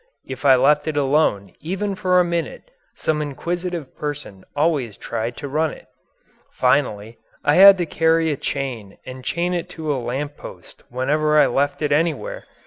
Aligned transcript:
If 0.25 0.45
I 0.45 0.55
left 0.55 0.87
it 0.87 0.97
alone 0.97 1.53
even 1.59 1.93
for 1.93 2.19
a 2.19 2.23
minute 2.25 2.71
some 2.95 3.21
inquisitive 3.21 3.95
person 3.95 4.43
always 4.55 4.97
tried 4.97 5.37
to 5.37 5.47
run 5.47 5.69
it. 5.69 5.85
Finally, 6.53 7.19
I 7.45 7.53
had 7.53 7.77
to 7.77 7.85
carry 7.85 8.31
a 8.31 8.35
chain 8.35 8.97
and 9.05 9.23
chain 9.23 9.53
it 9.53 9.69
to 9.77 9.93
a 9.93 10.01
lamp 10.01 10.37
post 10.37 10.81
whenever 10.89 11.37
I 11.37 11.45
left 11.45 11.83
it 11.83 11.91
anywhere. 11.91 12.45